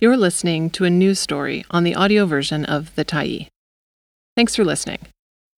You're 0.00 0.16
listening 0.16 0.70
to 0.70 0.84
a 0.84 0.90
news 0.90 1.18
story 1.18 1.64
on 1.72 1.82
the 1.82 1.96
audio 1.96 2.24
version 2.24 2.64
of 2.64 2.94
The 2.94 3.04
Tyee. 3.04 3.48
Thanks 4.36 4.54
for 4.54 4.64
listening. 4.64 5.00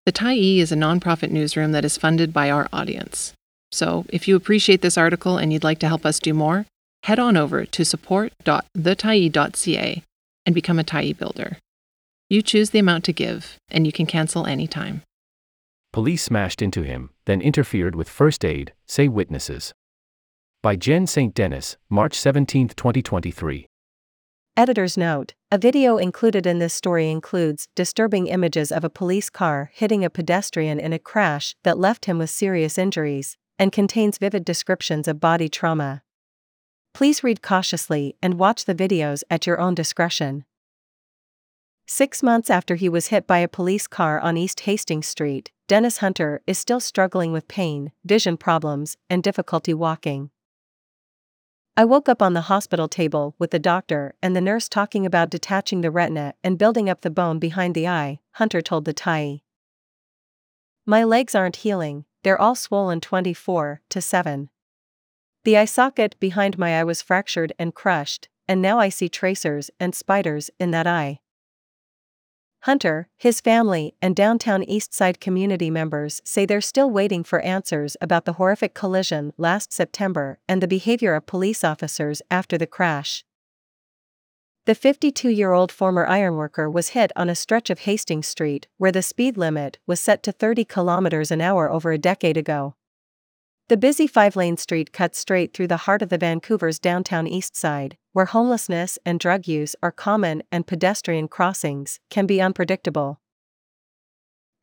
The 0.06 0.14
Tyee 0.14 0.60
is 0.60 0.72
a 0.72 0.78
nonprofit 0.78 1.30
newsroom 1.30 1.74
that 1.74 1.84
is 1.84 1.98
funded 1.98 2.32
by 2.32 2.50
our 2.50 2.70
audience. 2.72 3.34
So, 3.74 4.06
if 4.08 4.30
you 4.30 4.38
appreciate 4.38 4.82
this 4.82 4.98
article 4.98 5.38
and 5.38 5.52
you'd 5.52 5.66
like 5.66 5.80
to 5.80 5.90
help 5.90 6.06
us 6.06 6.20
do 6.20 6.34
more, 6.34 6.66
head 7.04 7.20
on 7.20 7.36
over 7.36 7.66
to 7.66 7.84
support.thetyee.ca 7.84 10.04
and 10.46 10.56
become 10.56 10.80
a 10.80 10.86
Tyee 10.86 11.18
builder. 11.18 11.58
You 12.30 12.42
choose 12.42 12.70
the 12.70 12.80
amount 12.80 13.04
to 13.04 13.12
give, 13.12 13.58
and 13.70 13.86
you 13.86 13.92
can 13.92 14.06
cancel 14.06 14.46
anytime. 14.46 15.02
Police 15.92 16.24
smashed 16.24 16.62
into 16.62 16.84
him, 16.84 17.10
then 17.26 17.42
interfered 17.42 17.94
with 17.94 18.08
first 18.08 18.46
aid, 18.46 18.72
say 18.88 19.10
witnesses. 19.10 19.74
By 20.64 20.78
Jen 20.78 21.08
St. 21.08 21.34
Denis, 21.34 21.76
March 21.90 22.16
17, 22.16 22.70
2023. 22.70 23.69
Editor's 24.60 24.98
note 24.98 25.36
A 25.54 25.58
video 25.58 25.96
included 25.96 26.46
in 26.46 26.60
this 26.60 26.74
story 26.74 27.10
includes 27.10 27.70
disturbing 27.76 28.28
images 28.28 28.74
of 28.74 28.84
a 28.84 28.90
police 28.90 29.30
car 29.30 29.72
hitting 29.74 30.04
a 30.04 30.10
pedestrian 30.10 30.82
in 30.82 30.92
a 30.92 31.00
crash 31.00 31.56
that 31.64 31.78
left 31.78 32.08
him 32.08 32.18
with 32.18 32.30
serious 32.30 32.78
injuries, 32.78 33.38
and 33.58 33.72
contains 33.72 34.18
vivid 34.18 34.44
descriptions 34.44 35.08
of 35.08 35.22
body 35.22 35.48
trauma. 35.48 36.04
Please 36.94 37.24
read 37.24 37.42
cautiously 37.42 38.18
and 38.22 38.34
watch 38.34 38.66
the 38.66 38.76
videos 38.76 39.24
at 39.30 39.48
your 39.48 39.62
own 39.62 39.76
discretion. 39.76 40.44
Six 41.88 42.22
months 42.22 42.50
after 42.50 42.76
he 42.76 42.90
was 42.90 43.08
hit 43.08 43.26
by 43.26 43.38
a 43.38 43.48
police 43.48 43.88
car 43.88 44.20
on 44.20 44.36
East 44.36 44.60
Hastings 44.60 45.08
Street, 45.08 45.52
Dennis 45.70 46.00
Hunter 46.00 46.42
is 46.46 46.60
still 46.60 46.82
struggling 46.82 47.32
with 47.32 47.48
pain, 47.48 47.94
vision 48.04 48.36
problems, 48.36 48.98
and 49.10 49.24
difficulty 49.24 49.74
walking. 49.74 50.32
I 51.80 51.86
woke 51.86 52.10
up 52.10 52.22
on 52.22 52.34
the 52.34 52.52
hospital 52.52 52.90
table 52.90 53.36
with 53.40 53.52
the 53.52 53.58
doctor 53.58 54.14
and 54.22 54.36
the 54.36 54.42
nurse 54.42 54.68
talking 54.68 55.06
about 55.06 55.30
detaching 55.30 55.80
the 55.80 55.90
retina 55.90 56.34
and 56.44 56.58
building 56.58 56.90
up 56.90 57.00
the 57.00 57.10
bone 57.10 57.40
behind 57.40 57.74
the 57.74 57.88
eye, 57.88 58.20
Hunter 58.34 58.60
told 58.60 58.84
the 58.84 58.94
Tyee. 58.94 59.44
My 60.86 61.06
legs 61.06 61.36
aren't 61.36 61.64
healing, 61.64 62.04
they're 62.22 62.42
all 62.42 62.56
swollen 62.56 63.00
24 63.00 63.80
to 63.88 64.02
7. 64.02 64.50
The 65.46 65.56
eye 65.56 65.64
socket 65.64 66.20
behind 66.20 66.58
my 66.58 66.78
eye 66.78 66.84
was 66.84 67.02
fractured 67.02 67.54
and 67.58 67.74
crushed, 67.74 68.28
and 68.46 68.62
now 68.62 68.78
I 68.78 68.90
see 68.90 69.08
tracers 69.08 69.72
and 69.80 69.96
spiders 69.96 70.52
in 70.60 70.72
that 70.72 70.86
eye. 70.86 71.22
Hunter, 72.64 73.08
his 73.18 73.40
family, 73.40 73.96
and 74.02 74.16
downtown 74.16 74.64
Eastside 74.64 75.22
community 75.22 75.70
members 75.70 76.22
say 76.26 76.46
they're 76.46 76.60
still 76.60 76.90
waiting 76.90 77.24
for 77.24 77.40
answers 77.40 77.96
about 78.02 78.26
the 78.26 78.34
horrific 78.34 78.74
collision 78.74 79.32
last 79.38 79.72
September 79.72 80.40
and 80.48 80.62
the 80.62 80.68
behavior 80.68 81.16
of 81.16 81.26
police 81.26 81.64
officers 81.64 82.22
after 82.30 82.58
the 82.58 82.68
crash. 82.68 83.24
The 84.66 84.76
52 84.76 85.30
year 85.30 85.54
old 85.54 85.72
former 85.72 86.06
ironworker 86.06 86.70
was 86.70 86.90
hit 86.90 87.14
on 87.16 87.30
a 87.30 87.36
stretch 87.36 87.70
of 87.70 87.80
Hastings 87.80 88.28
Street 88.28 88.68
where 88.78 88.92
the 88.92 89.02
speed 89.02 89.38
limit 89.38 89.80
was 89.88 90.02
set 90.02 90.22
to 90.24 90.34
30 90.34 90.66
kilometers 90.66 91.32
an 91.32 91.40
hour 91.40 91.72
over 91.72 91.92
a 91.92 91.98
decade 91.98 92.36
ago. 92.36 92.76
The 93.70 93.78
busy 93.78 94.08
five 94.08 94.36
lane 94.36 94.58
street 94.58 94.92
cuts 94.92 95.20
straight 95.20 95.54
through 95.54 95.68
the 95.68 95.86
heart 95.86 96.02
of 96.02 96.10
the 96.10 96.18
Vancouver's 96.18 96.80
downtown 96.80 97.28
east 97.28 97.56
side, 97.56 97.98
where 98.14 98.26
homelessness 98.26 98.98
and 99.06 99.20
drug 99.20 99.48
use 99.48 99.76
are 99.84 99.92
common 99.92 100.42
and 100.52 100.66
pedestrian 100.66 101.28
crossings 101.28 102.00
can 102.10 102.26
be 102.26 102.42
unpredictable. 102.42 103.20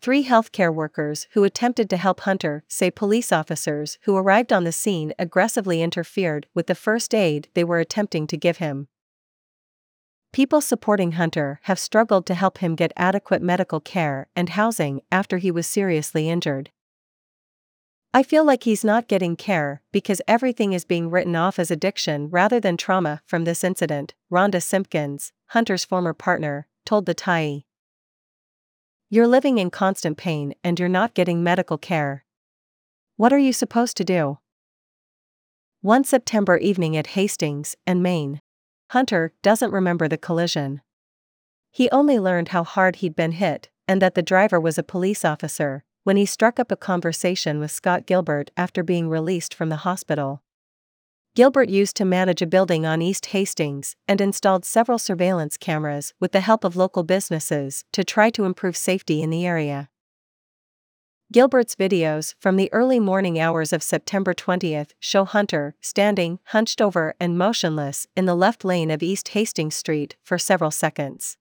Three 0.03 0.25
healthcare 0.25 0.75
workers 0.75 1.29
who 1.35 1.45
attempted 1.45 1.89
to 1.91 1.97
help 1.97 2.23
Hunter 2.23 2.65
say 2.67 2.91
police 2.91 3.31
officers 3.31 3.97
who 4.03 4.17
arrived 4.17 4.53
on 4.53 4.65
the 4.65 4.73
scene 4.73 5.15
aggressively 5.20 5.83
interfered 5.83 6.48
with 6.53 6.67
the 6.67 6.75
first 6.75 7.15
aid 7.15 7.48
they 7.55 7.63
were 7.63 7.79
attempting 7.79 8.27
to 8.27 8.37
give 8.37 8.57
him. 8.57 8.89
People 10.33 10.61
supporting 10.61 11.13
Hunter 11.13 11.61
have 11.63 11.79
struggled 11.79 12.27
to 12.27 12.35
help 12.35 12.59
him 12.59 12.75
get 12.75 12.93
adequate 12.97 13.41
medical 13.41 13.79
care 13.79 14.27
and 14.35 14.48
housing 14.48 15.01
after 15.13 15.39
he 15.39 15.53
was 15.53 15.69
seriously 15.69 16.29
injured. 16.29 16.70
I 18.14 18.22
feel 18.22 18.44
like 18.44 18.62
he's 18.62 18.84
not 18.84 19.08
getting 19.08 19.36
care 19.36 19.83
because 19.92 20.22
everything 20.27 20.72
is 20.72 20.84
being 20.84 21.11
written 21.11 21.36
off 21.36 21.58
as 21.58 21.70
addiction 21.70 22.30
rather 22.30 22.58
than 22.58 22.77
trauma 22.77 23.20
from 23.27 23.44
this 23.44 23.62
incident, 23.62 24.14
Rhonda 24.33 24.62
Simpkins, 24.62 25.33
Hunter's 25.48 25.84
former 25.84 26.14
partner, 26.14 26.67
told 26.86 27.06
the 27.06 27.14
Tyee. 27.14 27.64
You're 29.11 29.27
living 29.27 29.58
in 29.58 29.70
constant 29.70 30.17
pain 30.17 30.55
and 30.64 30.80
you're 30.80 30.89
not 30.89 31.14
getting 31.14 31.42
medical 31.42 31.78
care. 31.78 32.24
What 33.17 33.33
are 33.33 33.39
you 33.39 33.52
supposed 33.52 33.96
to 33.98 34.05
do? 34.05 34.38
One 35.80 36.02
September 36.02 36.56
evening 36.56 36.96
at 36.96 37.08
Hastings 37.08 37.77
and 37.86 38.02
Main, 38.02 38.40
Hunter 38.90 39.33
doesn't 39.42 39.73
remember 39.73 40.08
the 40.08 40.18
collision. 40.18 40.80
He 41.70 41.90
only 41.90 42.18
learned 42.18 42.48
how 42.48 42.64
hard 42.64 42.96
he'd 42.96 43.14
been 43.14 43.33
hit 43.33 43.68
and 43.86 44.00
that 44.02 44.14
the 44.14 44.23
driver 44.23 44.58
was 44.58 44.78
a 44.78 44.83
police 44.83 45.24
officer, 45.24 45.84
when 46.06 46.17
he 46.17 46.24
struck 46.24 46.61
up 46.61 46.70
a 46.70 46.77
conversation 46.77 47.58
with 47.58 47.68
Scott 47.68 48.06
Gilbert 48.06 48.52
after 48.56 48.84
being 48.84 49.08
released 49.08 49.52
from 49.52 49.70
the 49.70 49.83
hospital. 49.89 50.40
Gilbert 51.34 51.68
used 51.68 51.96
to 51.96 52.05
manage 52.05 52.40
a 52.40 52.46
building 52.46 52.86
on 52.86 53.02
East 53.02 53.27
Hastings 53.27 53.96
and 54.06 54.20
installed 54.20 54.64
several 54.64 55.00
surveillance 55.00 55.56
cameras 55.56 56.14
with 56.20 56.30
the 56.30 56.42
help 56.42 56.62
of 56.62 56.77
local 56.77 57.02
businesses 57.02 57.83
to 57.92 58.05
try 58.05 58.30
to 58.30 58.44
improve 58.44 58.77
safety 58.77 59.20
in 59.20 59.30
the 59.30 59.44
area. 59.44 59.89
Gilbert's 61.33 61.74
videos 61.74 62.36
from 62.38 62.55
the 62.55 62.73
early 62.73 63.00
morning 63.00 63.40
hours 63.40 63.73
of 63.73 63.83
September 63.83 64.33
20th 64.33 64.92
show 65.00 65.24
Hunter 65.24 65.74
standing 65.80 66.38
hunched 66.44 66.80
over 66.80 67.17
and 67.18 67.36
motionless 67.36 68.06
in 68.17 68.27
the 68.27 68.36
left 68.36 68.64
lane 68.64 68.92
of 68.92 69.02
East 69.02 69.30
Hastings 69.30 69.74
Street 69.74 70.14
for 70.23 70.38
several 70.38 70.70
seconds. 70.70 71.36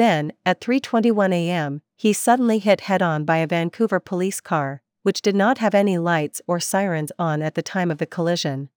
Then, 0.00 0.32
at 0.46 0.62
3:21 0.62 1.30
a.m., 1.34 1.82
he 1.94 2.14
suddenly 2.14 2.58
hit 2.58 2.80
head-on 2.88 3.26
by 3.26 3.36
a 3.36 3.46
Vancouver 3.46 4.00
police 4.00 4.40
car, 4.40 4.80
which 5.02 5.20
did 5.20 5.36
not 5.36 5.58
have 5.58 5.74
any 5.74 5.98
lights 5.98 6.40
or 6.46 6.58
sirens 6.58 7.12
on 7.18 7.42
at 7.42 7.54
the 7.54 7.60
time 7.60 7.90
of 7.90 7.98
the 7.98 8.06
collision. 8.06 8.70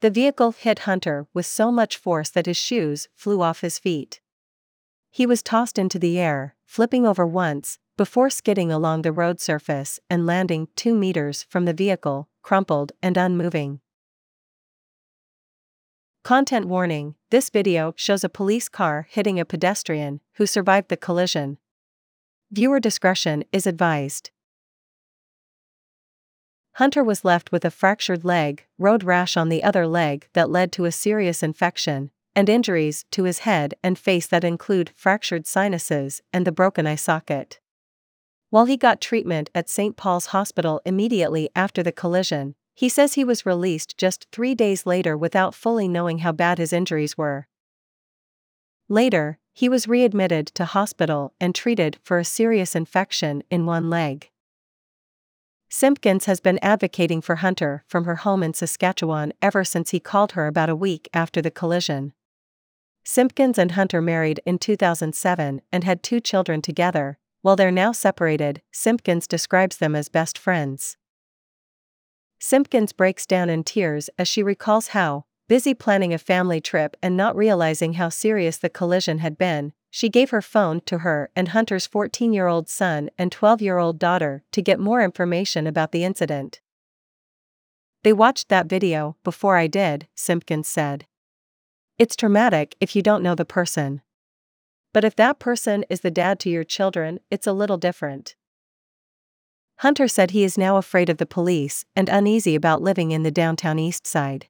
The 0.00 0.10
vehicle 0.10 0.52
hit 0.52 0.80
Hunter 0.80 1.26
with 1.32 1.46
so 1.46 1.72
much 1.72 1.96
force 1.96 2.28
that 2.28 2.44
his 2.44 2.58
shoes 2.58 3.08
flew 3.14 3.40
off 3.40 3.62
his 3.62 3.78
feet. 3.78 4.20
He 5.10 5.24
was 5.24 5.42
tossed 5.42 5.78
into 5.78 5.98
the 5.98 6.18
air, 6.18 6.54
flipping 6.66 7.06
over 7.06 7.26
once, 7.26 7.78
before 7.96 8.28
skidding 8.28 8.70
along 8.70 9.00
the 9.00 9.18
road 9.20 9.40
surface 9.40 9.98
and 10.10 10.26
landing 10.26 10.68
two 10.76 10.94
meters 10.94 11.46
from 11.48 11.64
the 11.64 11.72
vehicle, 11.72 12.28
crumpled 12.42 12.92
and 13.02 13.16
unmoving. 13.16 13.80
Content 16.28 16.66
warning 16.66 17.14
This 17.30 17.48
video 17.48 17.94
shows 17.96 18.22
a 18.22 18.28
police 18.28 18.68
car 18.68 19.06
hitting 19.08 19.40
a 19.40 19.46
pedestrian 19.46 20.20
who 20.34 20.44
survived 20.44 20.90
the 20.90 20.96
collision. 20.98 21.56
Viewer 22.50 22.80
discretion 22.80 23.44
is 23.50 23.66
advised. 23.66 24.30
Hunter 26.74 27.02
was 27.02 27.24
left 27.24 27.50
with 27.50 27.64
a 27.64 27.70
fractured 27.70 28.26
leg, 28.26 28.66
road 28.76 29.04
rash 29.04 29.38
on 29.38 29.48
the 29.48 29.64
other 29.64 29.86
leg 29.86 30.28
that 30.34 30.50
led 30.50 30.70
to 30.72 30.84
a 30.84 30.92
serious 30.92 31.42
infection, 31.42 32.10
and 32.36 32.50
injuries 32.50 33.06
to 33.12 33.24
his 33.24 33.38
head 33.38 33.72
and 33.82 33.98
face 33.98 34.26
that 34.26 34.44
include 34.44 34.92
fractured 34.94 35.46
sinuses 35.46 36.20
and 36.30 36.46
the 36.46 36.52
broken 36.52 36.86
eye 36.86 36.94
socket. 36.94 37.58
While 38.50 38.66
he 38.66 38.76
got 38.76 39.00
treatment 39.00 39.48
at 39.54 39.70
St. 39.70 39.96
Paul's 39.96 40.26
Hospital 40.26 40.82
immediately 40.84 41.48
after 41.56 41.82
the 41.82 41.90
collision, 41.90 42.54
he 42.78 42.88
says 42.88 43.14
he 43.14 43.24
was 43.24 43.44
released 43.44 43.98
just 43.98 44.28
three 44.30 44.54
days 44.54 44.86
later 44.86 45.16
without 45.16 45.52
fully 45.52 45.88
knowing 45.88 46.18
how 46.18 46.30
bad 46.30 46.58
his 46.58 46.72
injuries 46.72 47.18
were. 47.18 47.48
Later, 48.88 49.40
he 49.52 49.68
was 49.68 49.88
readmitted 49.88 50.46
to 50.54 50.64
hospital 50.64 51.34
and 51.40 51.56
treated 51.56 51.98
for 52.04 52.20
a 52.20 52.24
serious 52.24 52.76
infection 52.76 53.42
in 53.50 53.66
one 53.66 53.90
leg. 53.90 54.30
Simpkins 55.68 56.26
has 56.26 56.38
been 56.38 56.60
advocating 56.62 57.20
for 57.20 57.34
Hunter 57.34 57.82
from 57.88 58.04
her 58.04 58.14
home 58.14 58.44
in 58.44 58.54
Saskatchewan 58.54 59.32
ever 59.42 59.64
since 59.64 59.90
he 59.90 59.98
called 59.98 60.32
her 60.32 60.46
about 60.46 60.70
a 60.70 60.76
week 60.76 61.08
after 61.12 61.42
the 61.42 61.50
collision. 61.50 62.12
Simpkins 63.02 63.58
and 63.58 63.72
Hunter 63.72 64.00
married 64.00 64.40
in 64.46 64.56
2007 64.56 65.62
and 65.72 65.82
had 65.82 66.04
two 66.04 66.20
children 66.20 66.62
together. 66.62 67.18
While 67.42 67.56
they're 67.56 67.72
now 67.72 67.90
separated, 67.90 68.62
Simpkins 68.70 69.26
describes 69.26 69.78
them 69.78 69.96
as 69.96 70.08
best 70.08 70.38
friends. 70.38 70.96
Simpkins 72.38 72.92
breaks 72.92 73.26
down 73.26 73.50
in 73.50 73.64
tears 73.64 74.08
as 74.18 74.28
she 74.28 74.42
recalls 74.42 74.88
how, 74.88 75.24
busy 75.48 75.74
planning 75.74 76.14
a 76.14 76.18
family 76.18 76.60
trip 76.60 76.96
and 77.02 77.16
not 77.16 77.34
realizing 77.34 77.94
how 77.94 78.08
serious 78.08 78.56
the 78.56 78.68
collision 78.68 79.18
had 79.18 79.36
been, 79.36 79.72
she 79.90 80.08
gave 80.08 80.30
her 80.30 80.42
phone 80.42 80.80
to 80.82 80.98
her 80.98 81.30
and 81.34 81.48
Hunter's 81.48 81.86
14 81.86 82.32
year 82.32 82.46
old 82.46 82.68
son 82.68 83.10
and 83.18 83.32
12 83.32 83.62
year 83.62 83.78
old 83.78 83.98
daughter 83.98 84.44
to 84.52 84.62
get 84.62 84.78
more 84.78 85.02
information 85.02 85.66
about 85.66 85.92
the 85.92 86.04
incident. 86.04 86.60
They 88.04 88.12
watched 88.12 88.48
that 88.48 88.66
video 88.66 89.16
before 89.24 89.56
I 89.56 89.66
did, 89.66 90.06
Simpkins 90.14 90.68
said. 90.68 91.06
It's 91.98 92.14
traumatic 92.14 92.76
if 92.80 92.94
you 92.94 93.02
don't 93.02 93.22
know 93.22 93.34
the 93.34 93.44
person. 93.44 94.02
But 94.92 95.04
if 95.04 95.16
that 95.16 95.38
person 95.38 95.84
is 95.90 96.00
the 96.00 96.10
dad 96.10 96.38
to 96.40 96.50
your 96.50 96.64
children, 96.64 97.18
it's 97.30 97.46
a 97.46 97.52
little 97.52 97.76
different. 97.76 98.36
Hunter 99.78 100.08
said 100.08 100.32
he 100.32 100.42
is 100.42 100.58
now 100.58 100.76
afraid 100.76 101.08
of 101.08 101.18
the 101.18 101.26
police 101.26 101.84
and 101.94 102.08
uneasy 102.08 102.56
about 102.56 102.82
living 102.82 103.12
in 103.12 103.22
the 103.22 103.30
downtown 103.30 103.78
east 103.78 104.06
side. 104.06 104.46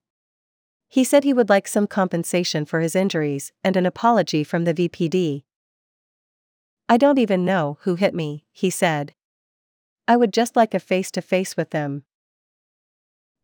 He 0.89 1.05
said 1.05 1.23
he 1.23 1.35
would 1.35 1.51
like 1.51 1.69
some 1.69 1.87
compensation 1.87 2.65
for 2.65 2.81
his 2.81 2.97
injuries 2.97 3.53
and 3.63 3.77
an 3.77 3.85
apology 3.85 4.43
from 4.43 4.65
the 4.65 4.73
VPD. 4.73 5.43
I 6.89 6.97
don't 6.97 7.19
even 7.19 7.45
know 7.45 7.77
who 7.83 7.97
hit 7.97 8.15
me, 8.15 8.47
he 8.53 8.71
said. 8.71 9.15
I 10.07 10.17
would 10.17 10.33
just 10.33 10.57
like 10.57 10.73
a 10.73 10.81
face 10.81 11.11
to 11.11 11.21
face 11.21 11.59
with 11.59 11.71
them. 11.71 12.05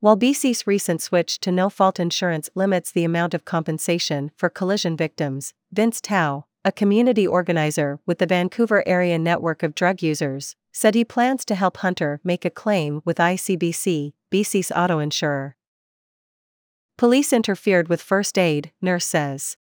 While 0.01 0.17
BC's 0.17 0.67
recent 0.67 1.03
switch 1.03 1.39
to 1.41 1.53
no 1.53 1.69
fault 1.69 2.01
insurance 2.01 2.49
limits 2.55 2.91
the 2.91 3.05
amount 3.05 3.35
of 3.35 3.45
compensation 3.45 4.31
for 4.37 4.49
collision 4.49 4.97
victims, 4.97 5.53
Vince 5.71 6.01
Tao, 6.01 6.47
a 6.65 6.73
community 6.73 7.27
organizer 7.27 8.01
with 8.07 8.21
the 8.21 8.27
Vancouver 8.27 8.83
area 8.89 9.19
network 9.19 9.63
of 9.63 9.75
drug 9.75 10.03
users, 10.03 10.57
said 10.75 10.97
he 10.97 11.05
plans 11.05 11.45
to 11.45 11.55
help 11.55 11.77
Hunter 11.79 12.21
make 12.25 12.45
a 12.45 12.51
claim 12.51 13.01
with 13.05 13.19
ICBC, 13.19 14.13
BC's 14.31 14.73
auto 14.73 14.99
insurer. 14.99 15.57
Police 16.99 17.33
interfered 17.33 17.89
with 17.89 18.03
first 18.03 18.37
aid, 18.37 18.73
nurse 18.83 19.07
says. 19.07 19.57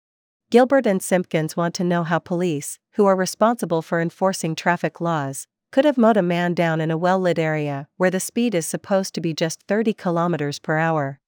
Gilbert 0.50 0.86
and 0.86 1.02
Simpkins 1.02 1.56
want 1.56 1.74
to 1.74 1.84
know 1.84 2.04
how 2.04 2.18
police, 2.18 2.78
who 2.92 3.06
are 3.06 3.16
responsible 3.16 3.80
for 3.80 4.00
enforcing 4.00 4.54
traffic 4.54 5.00
laws, 5.00 5.46
could 5.70 5.86
have 5.86 5.98
mowed 5.98 6.16
a 6.18 6.22
man 6.22 6.52
down 6.52 6.80
in 6.80 6.90
a 6.90 6.98
well 6.98 7.18
lit 7.18 7.38
area 7.38 7.88
where 7.96 8.10
the 8.10 8.20
speed 8.20 8.54
is 8.54 8.66
supposed 8.66 9.14
to 9.14 9.20
be 9.20 9.32
just 9.32 9.62
30 9.62 9.94
km 9.94 10.62
per 10.62 10.76
hour. 10.76 11.20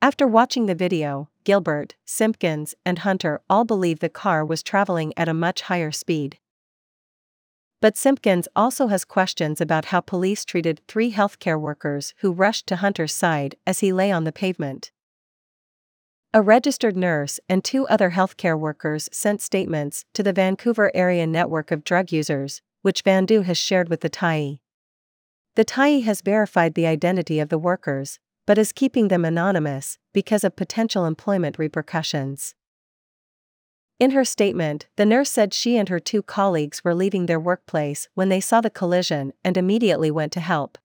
After 0.00 0.26
watching 0.26 0.66
the 0.66 0.74
video, 0.74 1.30
Gilbert, 1.42 1.96
Simpkins, 2.04 2.74
and 2.84 3.00
Hunter 3.00 3.40
all 3.50 3.64
believe 3.64 3.98
the 3.98 4.08
car 4.08 4.44
was 4.44 4.62
traveling 4.62 5.12
at 5.16 5.28
a 5.28 5.34
much 5.34 5.62
higher 5.62 5.90
speed. 5.90 6.38
But 7.80 7.96
Simpkins 7.96 8.48
also 8.56 8.86
has 8.86 9.04
questions 9.04 9.60
about 9.60 9.86
how 9.86 10.00
police 10.00 10.44
treated 10.44 10.80
three 10.88 11.12
healthcare 11.12 11.60
workers 11.60 12.14
who 12.18 12.32
rushed 12.32 12.66
to 12.68 12.76
Hunter's 12.76 13.14
side 13.14 13.56
as 13.66 13.80
he 13.80 13.92
lay 13.92 14.10
on 14.10 14.24
the 14.24 14.32
pavement. 14.32 14.92
A 16.32 16.42
registered 16.42 16.96
nurse 16.96 17.38
and 17.48 17.64
two 17.64 17.86
other 17.88 18.10
healthcare 18.10 18.58
workers 18.58 19.08
sent 19.12 19.40
statements 19.40 20.04
to 20.14 20.22
the 20.22 20.32
Vancouver 20.32 20.90
area 20.94 21.26
network 21.26 21.70
of 21.70 21.84
drug 21.84 22.12
users, 22.12 22.62
which 22.82 23.04
Vandu 23.04 23.44
has 23.44 23.58
shared 23.58 23.88
with 23.88 24.00
the 24.00 24.10
Tyee. 24.10 24.60
The 25.54 25.64
Tyee 25.64 26.04
has 26.04 26.20
verified 26.20 26.74
the 26.74 26.86
identity 26.86 27.40
of 27.40 27.48
the 27.48 27.58
workers, 27.58 28.18
but 28.46 28.58
is 28.58 28.72
keeping 28.72 29.08
them 29.08 29.24
anonymous 29.24 29.98
because 30.12 30.44
of 30.44 30.56
potential 30.56 31.06
employment 31.06 31.58
repercussions. 31.58 32.54
In 33.98 34.10
her 34.10 34.24
statement, 34.24 34.86
the 34.96 35.06
nurse 35.06 35.30
said 35.30 35.54
she 35.54 35.78
and 35.78 35.88
her 35.88 35.98
two 35.98 36.22
colleagues 36.22 36.84
were 36.84 36.94
leaving 36.94 37.26
their 37.26 37.40
workplace 37.40 38.08
when 38.14 38.28
they 38.28 38.40
saw 38.40 38.60
the 38.60 38.68
collision 38.68 39.32
and 39.42 39.56
immediately 39.56 40.10
went 40.10 40.32
to 40.32 40.40
help. 40.40 40.76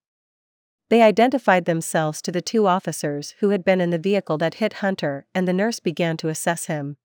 They 0.90 1.02
identified 1.02 1.66
themselves 1.66 2.22
to 2.22 2.32
the 2.32 2.42
two 2.42 2.68
officers 2.68 3.36
who 3.40 3.50
had 3.50 3.66
been 3.66 3.82
in 3.82 3.90
the 3.90 3.98
vehicle 3.98 4.38
that 4.38 4.56
hit 4.56 4.74
Hunter, 4.74 5.26
and 5.36 5.46
the 5.48 5.54
nurse 5.54 5.80
began 5.80 6.16
to 6.18 6.30
assess 6.30 6.66
him. 6.66 6.98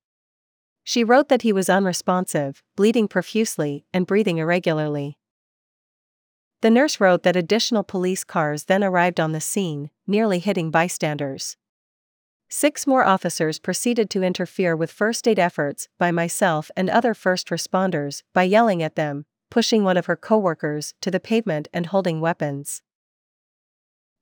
She 0.85 1.03
wrote 1.03 1.29
that 1.29 1.43
he 1.43 1.53
was 1.53 1.69
unresponsive, 1.69 2.63
bleeding 2.77 3.09
profusely, 3.09 3.85
and 3.93 4.07
breathing 4.07 4.39
irregularly. 4.39 5.19
The 6.63 6.71
nurse 6.71 7.01
wrote 7.01 7.25
that 7.25 7.37
additional 7.37 7.83
police 7.83 8.23
cars 8.23 8.65
then 8.65 8.85
arrived 8.85 9.19
on 9.19 9.33
the 9.33 9.41
scene, 9.41 9.91
nearly 10.07 10.39
hitting 10.39 10.71
bystanders. 10.71 11.57
Six 12.49 12.87
more 12.87 13.05
officers 13.05 13.59
proceeded 13.59 14.09
to 14.11 14.23
interfere 14.23 14.77
with 14.77 14.93
first 14.93 15.27
aid 15.27 15.39
efforts 15.39 15.89
by 15.99 16.13
myself 16.13 16.71
and 16.77 16.89
other 16.89 17.13
first 17.13 17.49
responders 17.49 18.23
by 18.33 18.45
yelling 18.45 18.83
at 18.83 18.95
them, 18.95 19.27
pushing 19.51 19.83
one 19.83 19.97
of 19.97 20.07
her 20.07 20.17
coworkers 20.17 20.95
to 21.01 21.11
the 21.11 21.21
pavement 21.21 21.67
and 21.73 21.87
holding 21.87 22.21
weapons. 22.21 22.83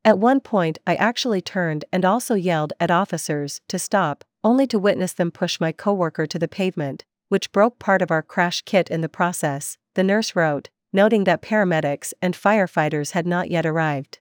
At 0.07 0.19
one 0.19 0.41
point, 0.41 0.79
I 0.87 0.97
actually 0.97 1.41
turned 1.41 1.85
and 1.93 2.05
also 2.05 2.35
yelled 2.35 2.73
at 2.81 2.91
officers 2.91 3.61
to 3.69 3.79
stop, 3.79 4.25
only 4.43 4.67
to 4.69 4.79
witness 4.79 5.13
them 5.13 5.31
push 5.31 5.61
my 5.61 5.73
coworker 5.73 6.27
to 6.27 6.39
the 6.39 6.49
pavement, 6.49 7.05
which 7.29 7.53
broke 7.53 7.79
part 7.79 8.03
of 8.03 8.11
our 8.11 8.23
crash 8.23 8.63
kit 8.63 8.91
in 8.91 9.01
the 9.01 9.09
process, 9.09 9.79
the 9.95 10.05
nurse 10.05 10.37
wrote, 10.37 10.69
noting 10.93 11.25
that 11.25 11.43
paramedics 11.43 12.13
and 12.23 12.35
firefighters 12.35 13.13
had 13.13 13.27
not 13.27 13.51
yet 13.51 13.67
arrived. 13.67 14.19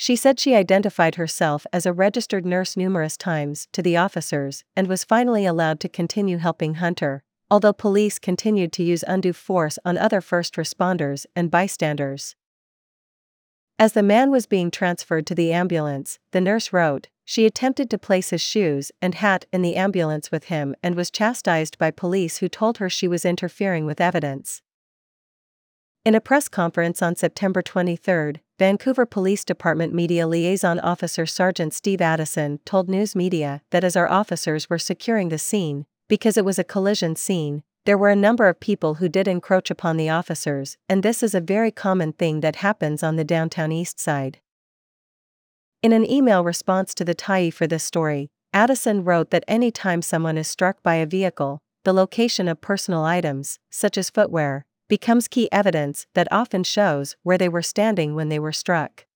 She 0.00 0.16
said 0.16 0.40
she 0.40 0.54
identified 0.54 1.16
herself 1.16 1.66
as 1.74 1.84
a 1.84 1.92
registered 1.92 2.46
nurse 2.46 2.74
numerous 2.74 3.18
times 3.18 3.68
to 3.72 3.82
the 3.82 3.98
officers 3.98 4.64
and 4.74 4.86
was 4.86 5.04
finally 5.04 5.44
allowed 5.44 5.78
to 5.80 5.90
continue 5.90 6.38
helping 6.38 6.76
Hunter, 6.76 7.22
although 7.50 7.74
police 7.74 8.18
continued 8.18 8.72
to 8.72 8.82
use 8.82 9.04
undue 9.06 9.34
force 9.34 9.78
on 9.84 9.98
other 9.98 10.22
first 10.22 10.54
responders 10.54 11.26
and 11.36 11.50
bystanders. 11.50 12.34
As 13.78 13.92
the 13.92 14.02
man 14.02 14.30
was 14.30 14.46
being 14.46 14.70
transferred 14.70 15.26
to 15.26 15.34
the 15.34 15.52
ambulance, 15.52 16.18
the 16.30 16.40
nurse 16.40 16.72
wrote, 16.72 17.08
she 17.26 17.44
attempted 17.44 17.90
to 17.90 17.98
place 17.98 18.30
his 18.30 18.40
shoes 18.40 18.90
and 19.02 19.16
hat 19.16 19.44
in 19.52 19.60
the 19.60 19.76
ambulance 19.76 20.30
with 20.32 20.44
him 20.44 20.74
and 20.82 20.94
was 20.94 21.10
chastised 21.10 21.76
by 21.76 21.90
police 21.90 22.38
who 22.38 22.48
told 22.48 22.78
her 22.78 22.88
she 22.88 23.06
was 23.06 23.26
interfering 23.26 23.84
with 23.84 24.00
evidence. 24.00 24.62
In 26.02 26.14
a 26.14 26.20
press 26.20 26.48
conference 26.48 27.02
on 27.02 27.14
September 27.14 27.60
23, 27.60 28.40
Vancouver 28.58 29.04
Police 29.04 29.44
Department 29.44 29.92
Media 29.92 30.26
Liaison 30.26 30.80
Officer 30.80 31.26
Sergeant 31.26 31.74
Steve 31.74 32.00
Addison 32.00 32.58
told 32.64 32.88
news 32.88 33.14
media 33.14 33.60
that 33.70 33.84
as 33.84 33.96
our 33.96 34.08
officers 34.08 34.70
were 34.70 34.78
securing 34.78 35.28
the 35.28 35.36
scene, 35.36 35.84
because 36.08 36.38
it 36.38 36.44
was 36.44 36.58
a 36.58 36.64
collision 36.64 37.16
scene, 37.16 37.62
there 37.84 37.98
were 37.98 38.08
a 38.08 38.16
number 38.16 38.48
of 38.48 38.60
people 38.60 38.94
who 38.94 39.10
did 39.10 39.28
encroach 39.28 39.70
upon 39.70 39.98
the 39.98 40.08
officers, 40.08 40.78
and 40.88 41.02
this 41.02 41.22
is 41.22 41.34
a 41.34 41.40
very 41.40 41.70
common 41.70 42.14
thing 42.14 42.40
that 42.40 42.56
happens 42.56 43.02
on 43.02 43.16
the 43.16 43.24
downtown 43.24 43.70
east 43.70 44.00
side. 44.00 44.38
In 45.82 45.92
an 45.92 46.10
email 46.10 46.42
response 46.42 46.94
to 46.94 47.04
the 47.04 47.14
Tyee 47.14 47.52
for 47.52 47.66
this 47.66 47.84
story, 47.84 48.30
Addison 48.54 49.04
wrote 49.04 49.30
that 49.32 49.44
any 49.46 49.70
time 49.70 50.00
someone 50.00 50.38
is 50.38 50.48
struck 50.48 50.82
by 50.82 50.94
a 50.94 51.04
vehicle, 51.04 51.58
the 51.84 51.92
location 51.92 52.48
of 52.48 52.62
personal 52.62 53.04
items, 53.04 53.58
such 53.70 53.98
as 53.98 54.08
footwear, 54.08 54.64
becomes 54.90 55.28
key 55.28 55.48
evidence 55.52 56.06
that 56.14 56.28
often 56.30 56.64
shows 56.64 57.16
where 57.22 57.38
they 57.38 57.48
were 57.48 57.62
standing 57.62 58.14
when 58.14 58.28
they 58.28 58.38
were 58.38 58.52
struck. 58.52 59.06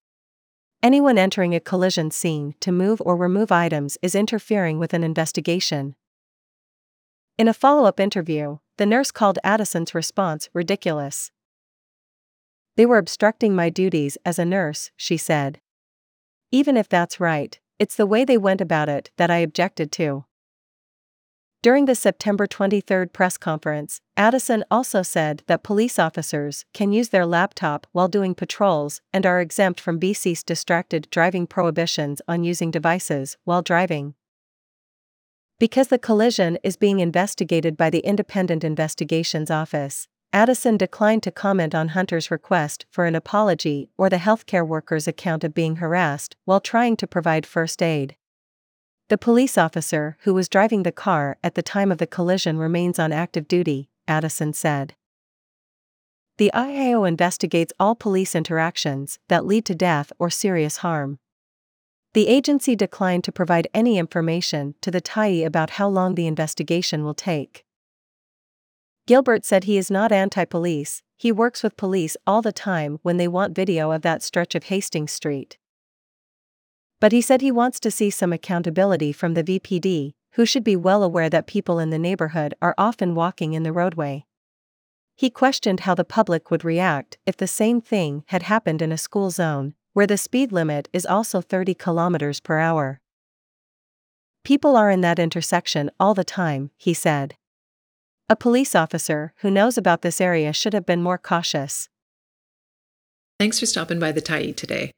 Anyone 0.82 1.18
entering 1.18 1.54
a 1.54 1.60
collision 1.60 2.10
scene 2.10 2.54
to 2.60 2.70
move 2.70 3.02
or 3.04 3.16
remove 3.16 3.50
items 3.50 3.98
is 4.00 4.14
interfering 4.14 4.78
with 4.78 4.94
an 4.94 5.02
investigation. 5.02 5.96
In 7.36 7.48
a 7.48 7.52
follow 7.52 7.86
up 7.86 7.98
interview, 7.98 8.58
the 8.78 8.86
nurse 8.86 9.10
called 9.10 9.40
Addison's 9.42 9.94
response 9.94 10.48
ridiculous. 10.54 11.32
They 12.76 12.86
were 12.86 12.98
obstructing 12.98 13.56
my 13.56 13.68
duties 13.68 14.16
as 14.24 14.38
a 14.38 14.44
nurse, 14.44 14.92
she 14.96 15.16
said. 15.16 15.60
Even 16.52 16.76
if 16.76 16.88
that's 16.88 17.18
right, 17.18 17.58
it's 17.80 17.96
the 17.96 18.06
way 18.06 18.24
they 18.24 18.38
went 18.38 18.60
about 18.60 18.88
it 18.88 19.10
that 19.16 19.30
I 19.30 19.38
objected 19.38 19.90
to. 19.92 20.24
During 21.64 21.86
the 21.86 21.94
September 21.94 22.46
23 22.46 23.06
press 23.06 23.38
conference, 23.38 24.02
Addison 24.18 24.64
also 24.70 25.00
said 25.00 25.42
that 25.46 25.62
police 25.62 25.98
officers 25.98 26.66
can 26.74 26.92
use 26.92 27.08
their 27.08 27.24
laptop 27.24 27.86
while 27.92 28.06
doing 28.06 28.34
patrols 28.34 29.00
and 29.14 29.24
are 29.24 29.40
exempt 29.40 29.80
from 29.80 29.98
BC's 29.98 30.42
distracted 30.42 31.08
driving 31.10 31.46
prohibitions 31.46 32.20
on 32.28 32.44
using 32.44 32.70
devices 32.70 33.38
while 33.44 33.62
driving. 33.62 34.12
Because 35.58 35.88
the 35.88 35.98
collision 35.98 36.58
is 36.62 36.76
being 36.76 37.00
investigated 37.00 37.78
by 37.78 37.88
the 37.88 38.00
Independent 38.00 38.62
Investigations 38.62 39.50
Office, 39.50 40.06
Addison 40.34 40.76
declined 40.76 41.22
to 41.22 41.30
comment 41.30 41.74
on 41.74 41.96
Hunter's 41.96 42.30
request 42.30 42.84
for 42.90 43.06
an 43.06 43.14
apology 43.14 43.88
or 43.96 44.10
the 44.10 44.18
healthcare 44.18 44.68
worker's 44.68 45.08
account 45.08 45.42
of 45.42 45.54
being 45.54 45.76
harassed 45.76 46.36
while 46.44 46.60
trying 46.60 46.94
to 46.98 47.06
provide 47.06 47.46
first 47.46 47.82
aid. 47.82 48.16
The 49.08 49.18
police 49.18 49.58
officer 49.58 50.16
who 50.20 50.32
was 50.32 50.48
driving 50.48 50.82
the 50.82 50.92
car 50.92 51.36
at 51.44 51.54
the 51.54 51.62
time 51.62 51.92
of 51.92 51.98
the 51.98 52.06
collision 52.06 52.56
remains 52.56 52.98
on 52.98 53.12
active 53.12 53.46
duty, 53.46 53.90
Addison 54.08 54.54
said. 54.54 54.94
The 56.38 56.50
IIO 56.54 57.06
investigates 57.06 57.72
all 57.78 57.94
police 57.94 58.34
interactions 58.34 59.18
that 59.28 59.44
lead 59.44 59.66
to 59.66 59.74
death 59.74 60.10
or 60.18 60.30
serious 60.30 60.78
harm. 60.78 61.18
The 62.14 62.28
agency 62.28 62.74
declined 62.74 63.24
to 63.24 63.32
provide 63.32 63.68
any 63.74 63.98
information 63.98 64.74
to 64.80 64.90
the 64.90 65.02
Tyee 65.02 65.44
about 65.44 65.70
how 65.70 65.88
long 65.88 66.14
the 66.14 66.26
investigation 66.26 67.04
will 67.04 67.14
take. 67.14 67.64
Gilbert 69.06 69.44
said 69.44 69.64
he 69.64 69.76
is 69.76 69.90
not 69.90 70.12
anti 70.12 70.44
police, 70.44 71.02
he 71.16 71.30
works 71.30 71.62
with 71.62 71.76
police 71.76 72.16
all 72.26 72.40
the 72.40 72.52
time 72.52 72.98
when 73.02 73.18
they 73.18 73.28
want 73.28 73.54
video 73.54 73.90
of 73.90 74.02
that 74.02 74.22
stretch 74.22 74.54
of 74.54 74.64
Hastings 74.64 75.12
Street. 75.12 75.58
But 77.00 77.12
he 77.12 77.20
said 77.20 77.40
he 77.40 77.52
wants 77.52 77.80
to 77.80 77.90
see 77.90 78.10
some 78.10 78.32
accountability 78.32 79.12
from 79.12 79.34
the 79.34 79.44
VPD, 79.44 80.14
who 80.32 80.46
should 80.46 80.64
be 80.64 80.76
well 80.76 81.02
aware 81.02 81.30
that 81.30 81.46
people 81.46 81.78
in 81.78 81.90
the 81.90 81.98
neighborhood 81.98 82.54
are 82.60 82.74
often 82.76 83.14
walking 83.14 83.52
in 83.52 83.62
the 83.62 83.72
roadway. 83.72 84.24
He 85.16 85.30
questioned 85.30 85.80
how 85.80 85.94
the 85.94 86.04
public 86.04 86.50
would 86.50 86.64
react 86.64 87.18
if 87.24 87.36
the 87.36 87.46
same 87.46 87.80
thing 87.80 88.24
had 88.28 88.44
happened 88.44 88.82
in 88.82 88.90
a 88.90 88.98
school 88.98 89.30
zone, 89.30 89.74
where 89.92 90.08
the 90.08 90.18
speed 90.18 90.50
limit 90.50 90.88
is 90.92 91.06
also 91.06 91.40
30 91.40 91.74
kilometers 91.74 92.40
per 92.40 92.58
hour. 92.58 93.00
People 94.42 94.76
are 94.76 94.90
in 94.90 95.00
that 95.02 95.18
intersection 95.18 95.90
all 96.00 96.14
the 96.14 96.24
time, 96.24 96.70
he 96.76 96.92
said. 96.92 97.36
A 98.28 98.36
police 98.36 98.74
officer 98.74 99.32
who 99.38 99.50
knows 99.50 99.78
about 99.78 100.02
this 100.02 100.20
area 100.20 100.52
should 100.52 100.72
have 100.72 100.84
been 100.84 101.02
more 101.02 101.18
cautious. 101.18 101.88
Thanks 103.38 103.60
for 103.60 103.66
stopping 103.66 104.00
by 104.00 104.12
the 104.12 104.22
Tyee 104.22 104.54
today. 104.56 104.90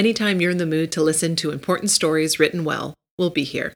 Anytime 0.00 0.40
you're 0.40 0.50
in 0.50 0.56
the 0.56 0.64
mood 0.64 0.90
to 0.92 1.02
listen 1.02 1.36
to 1.36 1.50
important 1.50 1.90
stories 1.90 2.40
written 2.40 2.64
well, 2.64 2.94
we'll 3.18 3.28
be 3.28 3.44
here. 3.44 3.74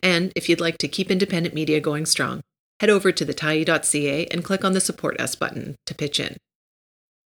And 0.00 0.32
if 0.36 0.48
you'd 0.48 0.60
like 0.60 0.78
to 0.78 0.86
keep 0.86 1.10
independent 1.10 1.52
media 1.52 1.80
going 1.80 2.06
strong, 2.06 2.42
head 2.78 2.90
over 2.90 3.10
to 3.10 3.26
thetyee.ca 3.26 4.26
and 4.26 4.44
click 4.44 4.64
on 4.64 4.72
the 4.72 4.80
Support 4.80 5.20
Us 5.20 5.34
button 5.34 5.74
to 5.86 5.96
pitch 5.96 6.20
in. 6.20 6.36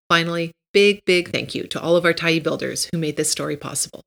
Finally, 0.08 0.52
big, 0.72 1.04
big 1.04 1.32
thank 1.32 1.56
you 1.56 1.64
to 1.64 1.80
all 1.80 1.96
of 1.96 2.04
our 2.04 2.12
Tyee 2.12 2.40
builders 2.40 2.88
who 2.92 2.98
made 2.98 3.16
this 3.16 3.32
story 3.32 3.56
possible. 3.56 4.00